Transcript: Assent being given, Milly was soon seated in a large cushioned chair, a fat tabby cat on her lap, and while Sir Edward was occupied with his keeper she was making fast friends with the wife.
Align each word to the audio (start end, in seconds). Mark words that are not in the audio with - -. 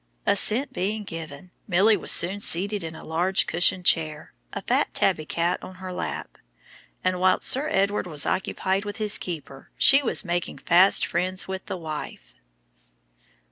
Assent 0.25 0.73
being 0.73 1.03
given, 1.03 1.51
Milly 1.67 1.95
was 1.95 2.11
soon 2.11 2.39
seated 2.39 2.83
in 2.83 2.95
a 2.95 3.03
large 3.05 3.45
cushioned 3.45 3.85
chair, 3.85 4.33
a 4.51 4.59
fat 4.63 4.91
tabby 4.95 5.27
cat 5.27 5.61
on 5.61 5.75
her 5.75 5.93
lap, 5.93 6.39
and 7.03 7.19
while 7.19 7.39
Sir 7.41 7.69
Edward 7.69 8.07
was 8.07 8.25
occupied 8.25 8.83
with 8.83 8.97
his 8.97 9.19
keeper 9.19 9.69
she 9.77 10.01
was 10.01 10.25
making 10.25 10.57
fast 10.57 11.05
friends 11.05 11.47
with 11.47 11.67
the 11.67 11.77
wife. 11.77 12.33